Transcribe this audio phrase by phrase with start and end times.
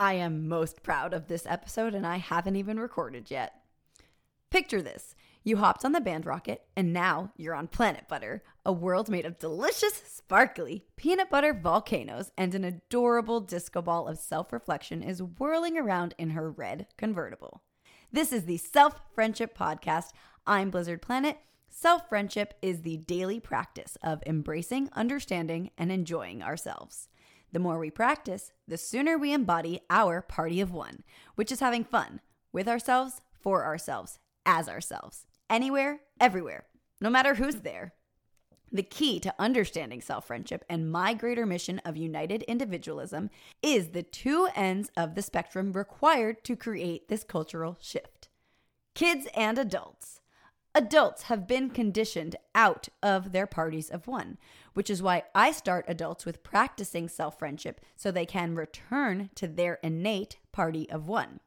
[0.00, 3.62] I am most proud of this episode and I haven't even recorded yet.
[4.50, 8.72] Picture this you hopped on the band rocket and now you're on Planit Butter, a
[8.72, 14.52] world made of delicious, sparkly peanut butter volcanoes, and an adorable disco ball of self
[14.52, 17.62] reflection is whirling around in her red convertible.
[18.12, 20.10] This is the Self Friendship Podcast.
[20.46, 21.36] I'm Blizzard Planit.
[21.70, 27.08] Self friendship is the daily practice of embracing, understanding, and enjoying ourselves.
[27.52, 31.02] The more we practice, the sooner we embody our party of one,
[31.34, 32.20] which is having fun
[32.52, 36.66] with ourselves, for ourselves, as ourselves, anywhere, everywhere,
[37.00, 37.94] no matter who's there.
[38.70, 43.30] The key to understanding self friendship and my greater mission of united individualism
[43.62, 48.28] is the two ends of the spectrum required to create this cultural shift
[48.94, 50.20] kids and adults.
[50.74, 54.38] Adults have been conditioned out of their parties of one,
[54.78, 59.48] which is why I start adults with practicing self friendship so they can return to
[59.48, 61.40] their innate party of one.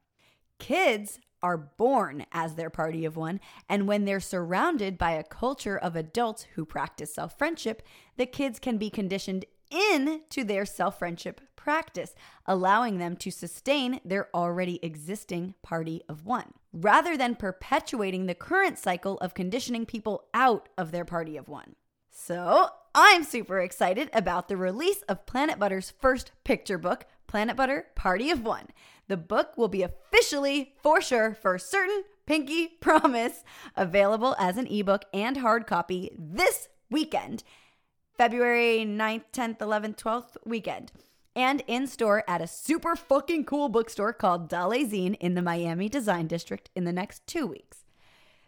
[0.60, 5.78] Kids are born as their party of one, and when they're surrounded by a culture
[5.78, 7.82] of adults who practice self friendship,
[8.18, 12.14] the kids can be conditioned into their self friendship practice,
[12.46, 18.78] allowing them to sustain their already existing party of one, rather than perpetuating the current
[18.78, 21.76] cycle of conditioning people out of their party of one.
[22.14, 27.88] So, I'm super excited about the release of Planit Butter's first picture book, Planit Butter
[27.96, 28.68] Party of One.
[29.08, 33.46] The book will be officially, for sure, for certain, pinky promise,
[33.78, 37.44] available as an ebook and hard copy this weekend,
[38.18, 40.92] February 9th, 10th, 11th, 12th weekend,
[41.34, 45.88] and in store at a super fucking cool bookstore called Dale Zine in the Miami
[45.88, 47.81] Design District in the next two weeks.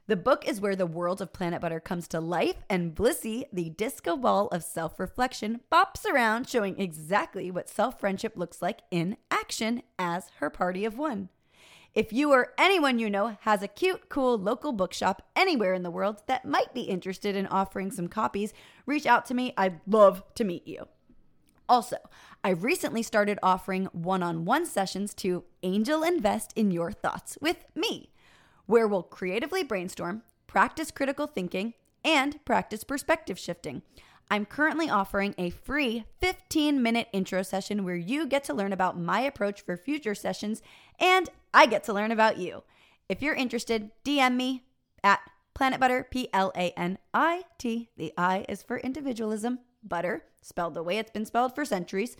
[0.05, 3.69] The book is where the world of Planit Butter comes to life, and Blissy, the
[3.69, 9.15] disco ball of self reflection, bops around, showing exactly what self friendship looks like in
[9.31, 11.29] action as her party of one.
[11.93, 15.91] If you or anyone you know has a cute, cool local bookshop anywhere in the
[15.91, 18.53] world that might be interested in offering some copies,
[18.85, 19.53] reach out to me.
[19.55, 20.89] I'd love to meet you.
[21.69, 21.95] Also,
[22.43, 27.63] I recently started offering one on one sessions to angel invest in your thoughts with
[27.73, 28.09] me
[28.65, 33.81] where we'll creatively brainstorm, practice critical thinking, and practice perspective shifting.
[34.29, 38.99] I'm currently offering a free 15 minute intro session where you get to learn about
[38.99, 40.61] my approach for future sessions
[40.99, 42.63] and I get to learn about you.
[43.09, 44.63] If you're interested, DM me
[45.03, 45.19] at
[45.53, 47.89] Planit Butter, P L A N I T.
[47.95, 52.17] The I is for individualism, butter, spelled the way it's been spelled for centuries,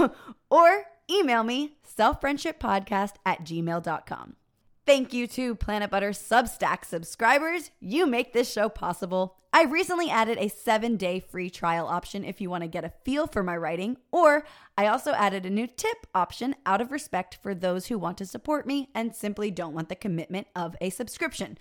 [0.50, 4.36] or email me selffriendshippodcast at gmail.com.
[4.84, 7.70] Thank you to Planit Butter Substack subscribers.
[7.78, 9.36] You make this show possible.
[9.52, 12.92] I recently added a seven day free trial option if you want to get a
[13.04, 14.44] feel for my writing, or
[14.76, 18.26] I also added a new tip option out of respect for those who want to
[18.26, 21.58] support me and simply don't want the commitment of a subscription.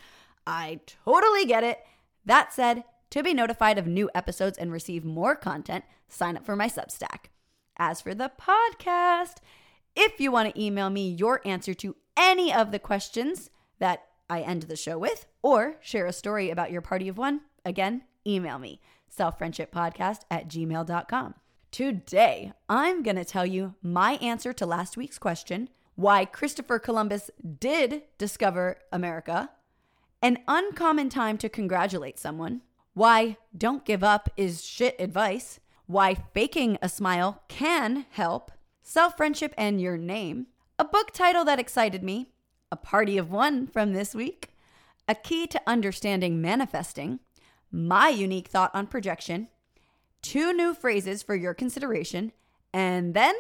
[0.48, 1.78] I totally get it.
[2.26, 6.56] That said, to be notified of new episodes and receive more content, sign up for
[6.56, 7.26] my Substack.
[7.78, 9.36] As for the podcast,
[9.96, 13.50] if you want to email me your answer to any of the questions
[13.80, 17.42] that I end the show with, or share a story about your party of one,
[17.66, 18.80] again, email me,
[19.16, 21.36] selffriendshippodcast at gmail.com.
[21.72, 27.30] Today, I'm going to tell you my answer to last week's question why Christopher Columbus
[27.60, 29.50] did discover America,
[30.22, 32.62] an uncommon time to congratulate someone,
[32.94, 38.52] why don't give up is shit advice, why faking a smile can help,
[38.82, 40.48] self friendship and your name,
[40.82, 42.32] a book title that excited me,
[42.72, 44.56] a party of one from this week,
[45.08, 47.20] a key to understanding manifesting,
[47.72, 49.48] my unique thought on projection,
[50.24, 52.32] two new phrases for your consideration,
[52.74, 53.36] and then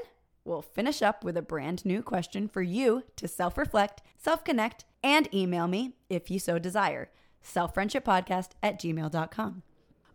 [0.45, 4.85] we'll finish up with a brand new question for you to self reflect, self connect,
[5.03, 7.09] and email me if you so desire.
[7.43, 9.63] Selffriendshippodcast at gmail.com.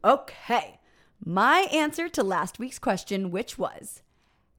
[0.05, 0.79] Okay,
[1.25, 4.03] my answer to last week's question, which was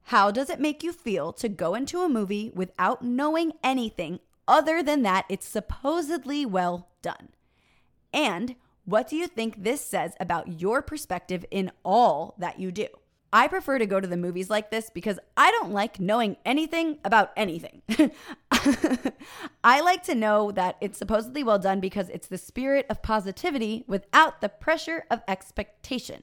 [0.08, 4.82] how does it make you feel to go into a movie without knowing anything other
[4.82, 7.28] than that it's supposedly well done?
[8.10, 8.56] And
[8.86, 12.86] what do you think this says about your perspective in all that you do?
[13.34, 17.00] I prefer to go to the movies like this because I don't like knowing anything
[17.04, 17.82] about anything.
[19.62, 23.84] I like to know that it's supposedly well done because it's the spirit of positivity
[23.86, 26.22] without the pressure of expectation.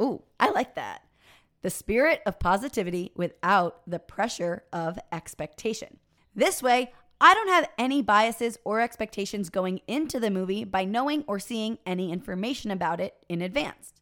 [0.00, 1.02] Ooh, I like that
[1.62, 5.98] the spirit of positivity without the pressure of expectation.
[6.34, 11.24] This way, I don't have any biases or expectations going into the movie by knowing
[11.26, 13.92] or seeing any information about it in advance.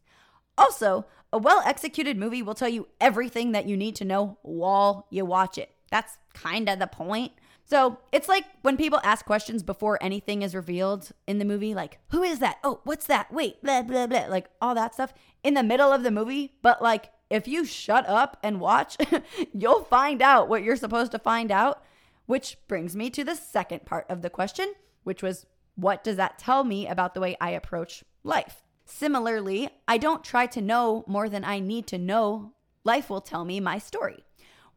[0.57, 5.07] Also, a well executed movie will tell you everything that you need to know while
[5.09, 5.71] you watch it.
[5.89, 7.31] that's kind of the point.
[7.63, 11.99] So it's like when people ask questions before anything is revealed in the movie, like,
[12.11, 12.59] who is that?
[12.63, 13.33] Oh, what's that?
[13.33, 14.27] Wait, blah, blah, blah.
[14.27, 15.13] Like all that stuff
[15.43, 16.53] in the middle of the movie.
[16.61, 18.97] But like, if you shut up and watch,
[19.53, 21.83] you'll find out what you're supposed to find out.
[22.25, 25.45] Which brings me to the second part of the question, which was,
[25.75, 28.63] what does that tell me about the way I approach life?
[28.85, 32.53] Similarly, I don't try to know more than I need to know.
[32.83, 34.25] Life will tell me my story.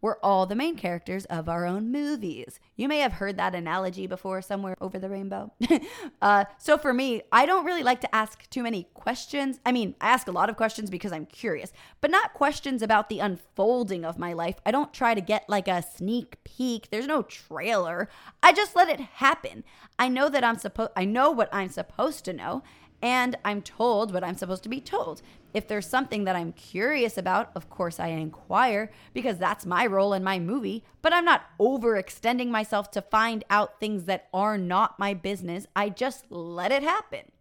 [0.00, 2.58] We're all the main characters of our own movies.
[2.76, 5.52] You may have heard that analogy before somewhere over the rainbow.
[6.23, 9.61] uh, so for me, I don't really like to ask too many questions.
[9.67, 13.08] I mean, I ask a lot of questions because I'm curious, but not questions about
[13.08, 14.56] the unfolding of my life.
[14.64, 16.88] I don't try to get like a sneak peek.
[16.91, 18.08] There's no trailer.
[18.43, 19.64] I just let it happen.
[19.99, 22.62] I know that I'm supposed I know what I'm supposed to know
[23.03, 25.23] and I'm told what I'm supposed to be told.
[25.52, 30.12] If there's something that I'm curious about, of course I inquire because that's my role
[30.12, 34.99] in my movie, but I'm not overextending myself to find out things that are not
[34.99, 35.67] my business.
[35.75, 37.32] I just let it happen.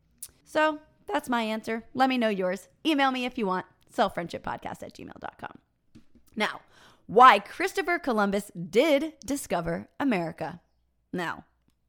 [0.44, 1.84] So that's my answer.
[1.94, 2.68] Let me know yours.
[2.86, 3.66] Email me if you want.
[3.96, 5.58] Selffriendshippodcast at gmail.com.
[6.36, 6.62] Now,
[7.08, 10.62] why Christopher Columbus did discover America.
[11.12, 11.46] Now,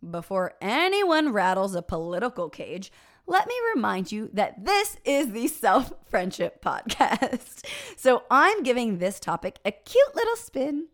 [0.09, 2.91] before anyone rattles a political cage,
[3.31, 7.65] let me remind you that this is the Self Friendship Podcast.
[7.97, 10.89] So I'm giving this topic a cute little spin.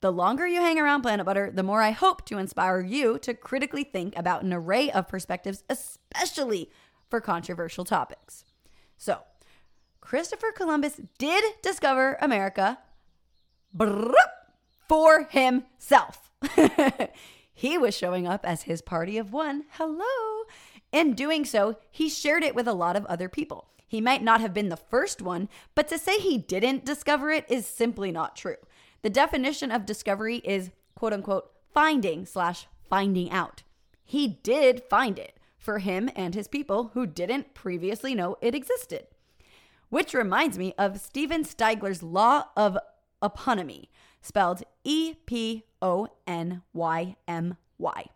[0.00, 3.34] The longer you hang around Planit Butter, the more I hope to inspire you to
[3.34, 6.70] critically think about an array of perspectives, especially
[7.10, 8.44] for controversial topics.
[8.96, 9.18] So,
[10.00, 12.78] Christopher Columbus did discover America
[14.88, 16.30] for himself.
[17.52, 19.64] he was showing up as his party of one.
[19.72, 20.44] Hello.
[20.96, 23.68] In doing so, he shared it with a lot of other people.
[23.86, 27.44] He might not have been the first one, but to say he didn't discover it
[27.50, 28.56] is simply not true.
[29.02, 33.62] The definition of discovery is quote unquote finding slash finding out.
[34.06, 39.06] He did find it for him and his people who didn't previously know it existed.
[39.90, 42.78] Which reminds me of Stephen Stigler's law of
[43.22, 43.88] eponymy,
[44.22, 48.06] spelled E P O N Y M Y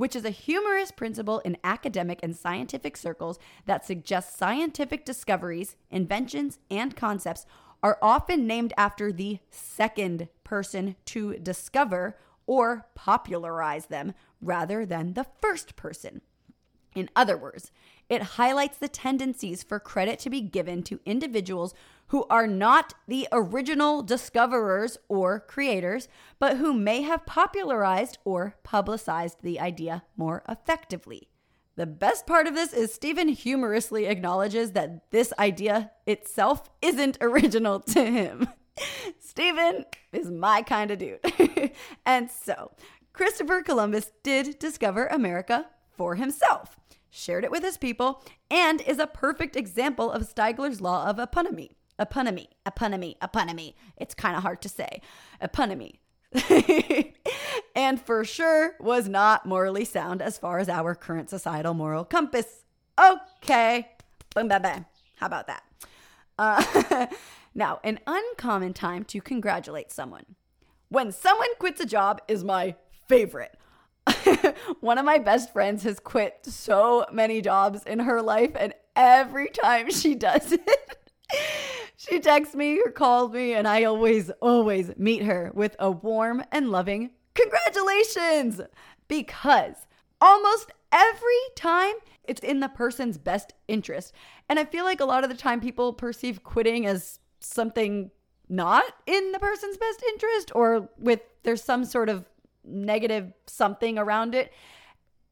[0.00, 6.58] which is a humorous principle in academic and scientific circles that suggests scientific discoveries, inventions,
[6.70, 7.44] and concepts
[7.82, 12.16] are often named after the second person to discover
[12.46, 16.22] or popularize them rather than the first person.
[16.94, 17.70] In other words,
[18.08, 21.74] it highlights the tendencies for credit to be given to individuals
[22.10, 26.08] who are not the original discoverers or creators,
[26.40, 31.28] but who may have popularized or publicized the idea more effectively.
[31.76, 37.78] The best part of this is Stephen humorously acknowledges that this idea itself isn't original
[37.80, 38.48] to him.
[39.20, 41.20] Stephen is my kind of dude.
[42.04, 42.72] and so,
[43.12, 46.76] Christopher Columbus did discover America for himself,
[47.08, 51.70] shared it with his people, and is a perfect example of Stigler's law of eponymy
[52.00, 53.74] eponymy, eponymy, eponymy.
[53.96, 55.00] It's kind of hard to say.
[55.42, 55.98] Eponymy.
[57.74, 62.64] and for sure was not morally sound as far as our current societal moral compass.
[62.98, 63.88] Okay.
[64.34, 64.86] Boom, bam, bam.
[65.16, 65.62] How about that?
[66.38, 67.06] Uh,
[67.54, 70.24] now, an uncommon time to congratulate someone.
[70.88, 72.76] When someone quits a job is my
[73.08, 73.56] favorite.
[74.80, 79.48] One of my best friends has quit so many jobs in her life, and every
[79.48, 81.10] time she does it,
[82.00, 86.42] she texts me or calls me, and I always, always meet her with a warm
[86.50, 88.62] and loving congratulations
[89.06, 89.74] because
[90.18, 94.14] almost every time it's in the person's best interest.
[94.48, 98.10] And I feel like a lot of the time people perceive quitting as something
[98.48, 102.24] not in the person's best interest or with there's some sort of
[102.64, 104.52] negative something around it.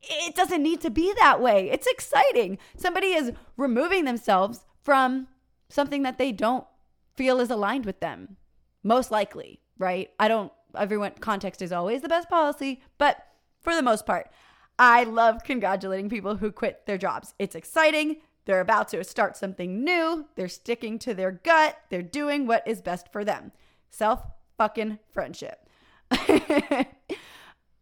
[0.03, 1.71] It doesn't need to be that way.
[1.71, 2.59] It's exciting.
[2.77, 5.29] Somebody is removing themselves from
[5.69, 6.67] something that they don't
[7.17, 8.37] feel is aligned with them.
[8.83, 10.11] Most likely, right?
[10.19, 13.19] I don't, everyone, context is always the best policy, but
[13.61, 14.31] for the most part,
[14.79, 17.35] I love congratulating people who quit their jobs.
[17.39, 18.19] It's exciting.
[18.45, 20.27] They're about to start something new.
[20.37, 21.77] They're sticking to their gut.
[21.91, 23.53] They're doing what is best for them.
[23.91, 24.23] Self
[24.57, 25.69] fucking friendship.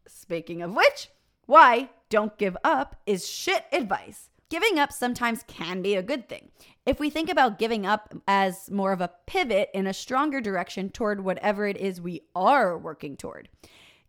[0.09, 1.11] Speaking of which,
[1.47, 4.31] why don't give up is shit advice.
[4.49, 6.51] Giving up sometimes can be a good thing.
[6.85, 10.91] If we think about giving up as more of a pivot in a stronger direction
[10.91, 13.49] toward whatever it is we are working toward,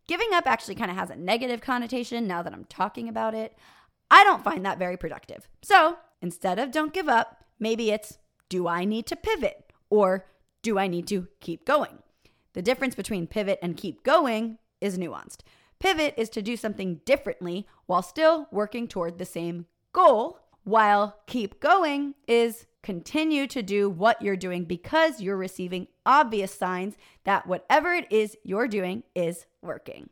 [0.08, 3.58] giving up actually kind of has a negative connotation now that I'm talking about it.
[4.12, 5.48] I don't find that very productive.
[5.64, 10.28] So instead of don't give up, maybe it's do I need to pivot or
[10.62, 11.98] do I need to keep going?
[12.54, 15.40] The difference between pivot and keep going is nuanced.
[15.80, 19.66] Pivot is to do something differently while still working toward the same
[19.98, 26.54] goal, while keep going is continue to do what you're doing because you're receiving obvious
[26.54, 30.08] signs that whatever it is you're doing is working.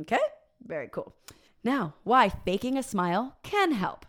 [0.00, 0.18] Okay,
[0.66, 1.14] very cool.
[1.62, 4.04] Now, why faking a smile can help.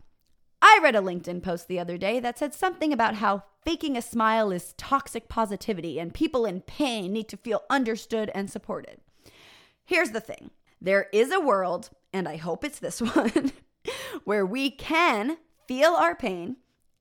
[0.59, 4.01] I read a LinkedIn post the other day that said something about how faking a
[4.01, 9.01] smile is toxic positivity and people in pain need to feel understood and supported.
[9.85, 10.49] Here's the thing
[10.81, 13.51] there is a world, and I hope it's this one,
[14.23, 16.57] where we can feel our pain,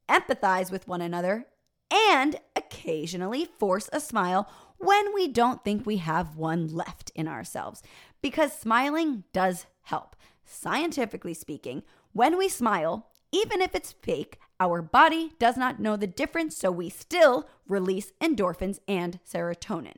[0.09, 1.47] empathize with one another,
[1.93, 7.83] and occasionally force a smile when we don't think we have one left in ourselves.
[8.23, 10.17] Because smiling does help.
[10.45, 11.83] Scientifically speaking,
[12.13, 16.71] when we smile, even if it's fake, our body does not know the difference, so
[16.71, 19.97] we still release endorphins and serotonin.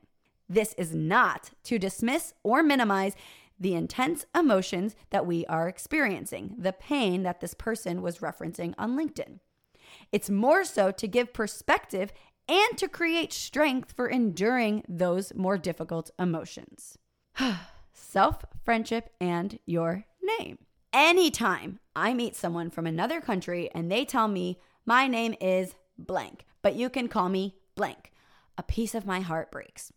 [0.49, 3.17] This is not to dismiss or minimize
[3.63, 8.97] the intense emotions that we are experiencing, the pain that this person was referencing on
[8.97, 9.39] LinkedIn.
[10.11, 12.13] It's more so to give perspective
[12.49, 16.99] and to create strength for enduring those more difficult emotions.
[17.93, 20.59] Self, friendship, and your name.
[20.93, 26.45] Anytime I meet someone from another country and they tell me, my name is blank,
[26.63, 28.13] but you can call me blank,
[28.59, 29.93] a piece of my heart breaks.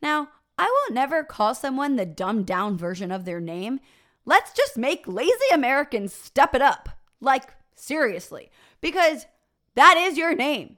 [0.00, 3.80] Now, I will never call someone the dumbed down version of their name.
[4.24, 6.88] Let's just make lazy Americans step it up.
[7.20, 8.50] Like, seriously,
[8.80, 9.26] because
[9.74, 10.76] that is your name.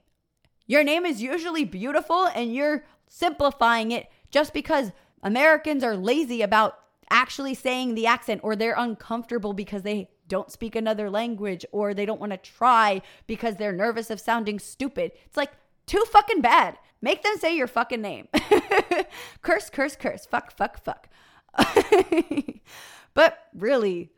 [0.67, 4.91] Your name is usually beautiful and you're simplifying it just because
[5.23, 6.77] Americans are lazy about
[7.09, 12.05] actually saying the accent or they're uncomfortable because they don't speak another language or they
[12.05, 15.11] don't want to try because they're nervous of sounding stupid.
[15.25, 15.51] It's like
[15.91, 16.77] too fucking bad.
[17.01, 18.29] Make them say your fucking name.
[19.41, 20.25] curse, curse, curse.
[20.25, 21.09] Fuck, fuck, fuck.
[23.13, 24.11] but really,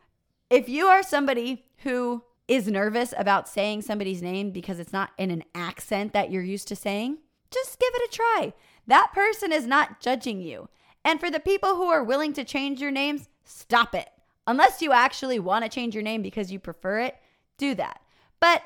[0.51, 5.31] if you are somebody who is nervous about saying somebody's name because it's not in
[5.31, 7.17] an accent that you're used to saying,
[7.49, 8.53] just give it a try.
[8.85, 10.69] That person is not judging you.
[11.03, 14.09] And for the people who are willing to change your names, stop it.
[14.45, 17.15] Unless you actually want to change your name because you prefer it,
[17.57, 17.99] do that.
[18.39, 18.61] But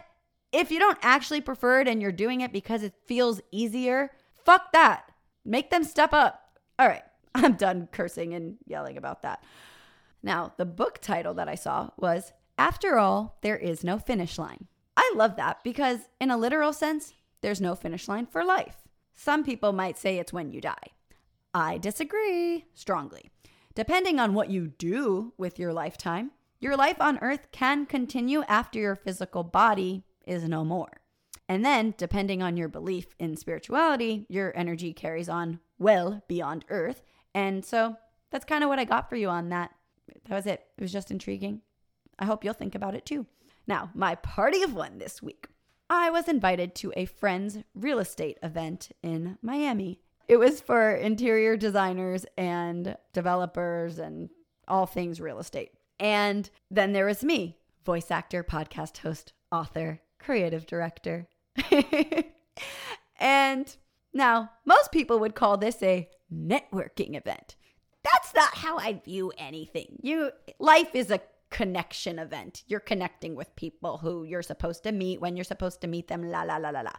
[0.52, 4.12] if you don't actually prefer it and you're doing it because it feels easier,
[4.46, 5.12] fuck that.
[5.46, 6.60] Make them step up.
[6.80, 7.04] All right,
[7.36, 9.44] I'm done cursing and yelling about that.
[10.24, 14.68] Now, the book title that I saw was After All, There Is No Finish Line.
[14.96, 18.78] I love that because, in a literal sense, there's no finish line for life.
[19.14, 20.76] Some people might say it's when you die.
[21.54, 23.30] I disagree strongly.
[23.76, 28.80] Depending on what you do with your lifetime, your life on earth can continue after
[28.80, 31.02] your physical body is no more.
[31.50, 37.04] And then, depending on your belief in spirituality, your energy carries on well beyond earth.
[37.34, 37.96] And so
[38.32, 39.72] that's kind of what I got for you on that.
[40.28, 40.66] That was it.
[40.78, 41.62] It was just intriguing.
[42.20, 43.26] I hope you'll think about it too.
[43.66, 45.48] Now, my party of one this week.
[45.90, 50.02] I was invited to a friend's real estate event in Miami.
[50.28, 54.30] It was for interior designers and developers and
[54.68, 55.72] all things real estate.
[56.00, 61.28] And then there was me, voice actor, podcast host, author, creative director.
[63.20, 63.76] and
[64.14, 67.56] now, most people would call this a networking event.
[68.04, 70.00] That's not how I view anything.
[70.02, 72.64] You life is a connection event.
[72.68, 76.24] You're connecting with people who you're supposed to meet when you're supposed to meet them,
[76.24, 76.94] la la la la la.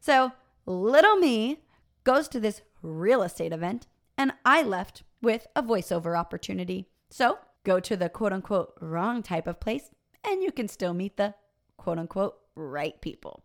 [0.00, 0.32] So,
[0.66, 1.60] little me
[2.02, 6.88] goes to this real estate event and I left with a voiceover opportunity.
[7.10, 9.90] So, go to the quote unquote wrong type of place
[10.24, 11.34] and you can still meet the
[11.76, 13.42] quote unquote right people.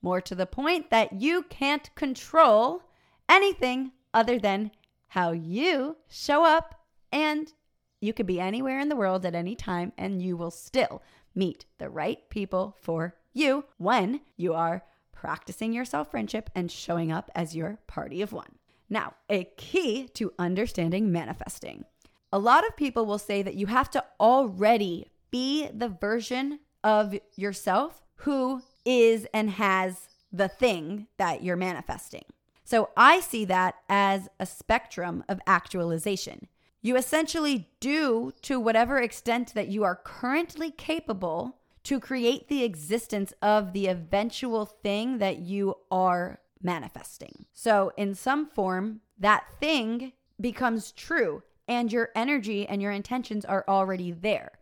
[0.00, 2.82] More to the point that you can't control
[3.28, 4.72] anything other than
[5.08, 6.74] how you show up,
[7.12, 7.52] and
[8.00, 11.02] you could be anywhere in the world at any time, and you will still
[11.34, 17.12] meet the right people for you when you are practicing your self friendship and showing
[17.12, 18.58] up as your party of one.
[18.90, 21.84] Now, a key to understanding manifesting.
[22.32, 27.14] A lot of people will say that you have to already be the version of
[27.36, 32.24] yourself who is and has the thing that you're manifesting.
[32.64, 36.48] So I see that as a spectrum of actualization.
[36.80, 43.32] You essentially do to whatever extent that you are currently capable to create the existence
[43.42, 47.46] of the eventual thing that you are manifesting.
[47.52, 53.64] So, in some form, that thing becomes true and your energy and your intentions are
[53.66, 54.52] already there.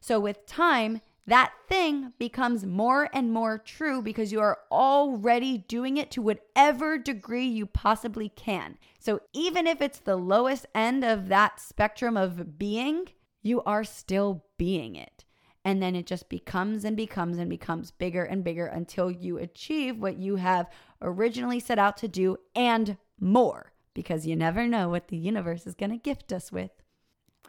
[0.00, 5.96] So, with time, that thing becomes more and more true because you are already doing
[5.96, 8.78] it to whatever degree you possibly can.
[9.00, 13.08] So even if it's the lowest end of that spectrum of being,
[13.42, 15.24] you are still being it.
[15.64, 19.98] And then it just becomes and becomes and becomes bigger and bigger until you achieve
[19.98, 20.70] what you have
[21.02, 25.74] originally set out to do and more, because you never know what the universe is
[25.74, 26.70] going to gift us with.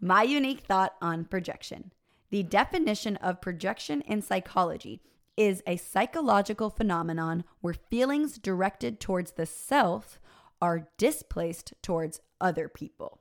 [0.01, 1.91] My unique thought on projection.
[2.29, 5.01] The definition of projection in psychology
[5.37, 10.19] is a psychological phenomenon where feelings directed towards the self
[10.61, 13.19] are displaced towards other people.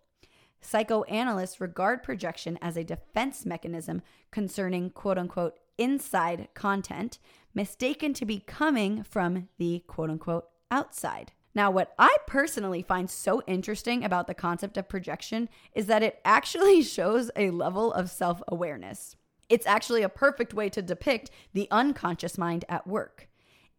[0.60, 7.18] Psychoanalysts regard projection as a defense mechanism concerning quote unquote inside content,
[7.54, 11.32] mistaken to be coming from the quote unquote outside.
[11.56, 16.20] Now, what I personally find so interesting about the concept of projection is that it
[16.22, 19.16] actually shows a level of self awareness.
[19.48, 23.30] It's actually a perfect way to depict the unconscious mind at work.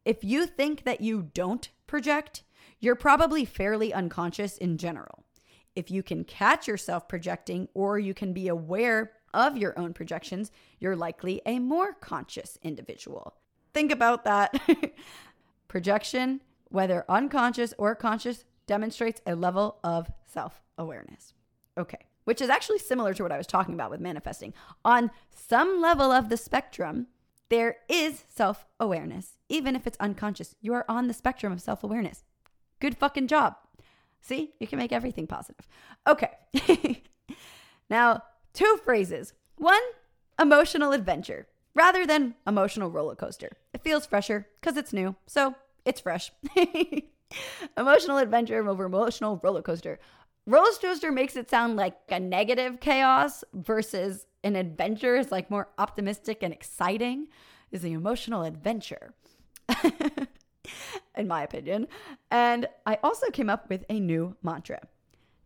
[0.06, 2.42] If you think that you don't project,
[2.80, 5.24] you're probably fairly unconscious in general.
[5.76, 10.52] If you can catch yourself projecting or you can be aware of your own projections,
[10.80, 13.36] you're likely a more conscious individual.
[13.76, 14.60] Think about that.
[15.68, 21.34] Projection whether unconscious or conscious, demonstrates a level of self awareness.
[21.78, 24.54] Okay, which is actually similar to what I was talking about with manifesting.
[24.84, 27.08] On some level of the spectrum,
[27.50, 30.56] there is self awareness, even if it's unconscious.
[30.62, 32.24] You are on the spectrum of self awareness.
[32.80, 33.56] Good fucking job.
[34.22, 35.68] See, you can make everything positive.
[36.06, 36.32] Okay.
[37.90, 39.34] now, two phrases.
[39.56, 39.82] One,
[40.40, 43.58] emotional adventure, rather than emotional roller coaster.
[43.74, 45.16] It feels fresher because it's new.
[45.26, 45.56] So
[45.88, 46.32] it's fresh.
[47.78, 50.00] emotional adventure over emotional roller coaster.
[50.46, 55.70] Roller coaster makes it sound like a negative chaos versus an adventure is like more
[55.78, 57.28] optimistic and exciting
[57.72, 59.14] is the emotional adventure.
[61.16, 61.88] in my opinion.
[62.32, 64.82] And I also came up with a new mantra.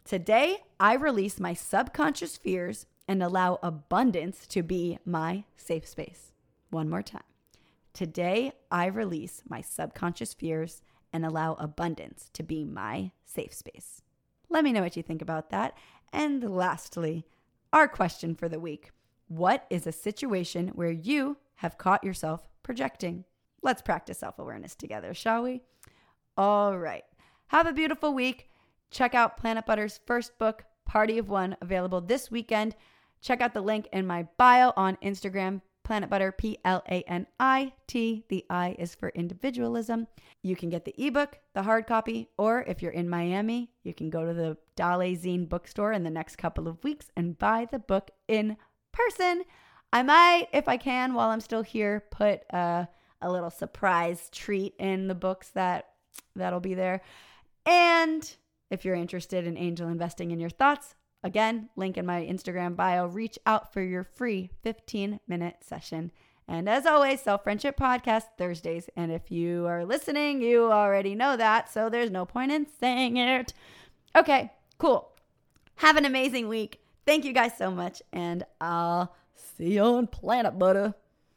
[0.04, 6.34] Today, I release my subconscious fears and allow abundance to be my safe space.
[6.70, 7.31] One more time.
[7.94, 14.02] Today, I release my subconscious fears and allow abundance to be my safe space.
[14.50, 15.78] Let me know what you think about that.
[16.14, 17.26] And lastly,
[17.74, 18.92] our question for the week
[19.28, 23.26] What is a situation where you have caught yourself projecting?
[23.62, 25.62] Let's practice self awareness together, shall we?
[26.38, 27.04] All right.
[27.48, 28.50] Have a beautiful week.
[28.90, 32.76] Check out Planit Butter's first book, Party of One, available this weekend.
[33.22, 37.28] Check out the link in my bio on Instagram, Planit Butter, P L A N
[37.40, 38.24] I T.
[38.30, 40.08] The I is for individualism.
[40.44, 44.10] You can get the ebook, the hard copy, or if you're in Miami, you can
[44.10, 47.80] go to the Dale Zine bookstore in the next couple of weeks and buy the
[47.80, 48.58] book in
[48.92, 49.44] person.
[49.94, 52.88] I might, if I can, while I'm still here, put a,
[53.22, 55.90] a little surprise treat in the books that
[56.36, 57.02] that'll be there.
[57.66, 58.34] And
[58.70, 63.06] if you're interested in angel investing in your thoughts, Again, link in my Instagram bio.
[63.06, 66.12] Reach out for your free 15 minute session.
[66.48, 68.90] And as always, Self Friendship Podcast Thursdays.
[68.96, 71.72] And if you are listening, you already know that.
[71.72, 73.54] So there's no point in saying it.
[74.16, 75.12] Okay, cool.
[75.76, 76.82] Have an amazing week.
[77.06, 78.02] Thank you guys so much.
[78.12, 80.94] And I'll see you on Planit Butter.